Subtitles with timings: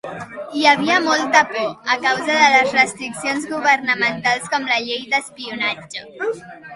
[0.59, 6.07] Hi havia molta por, a causa de les restriccions governamentals com la Llei d'Espionatge.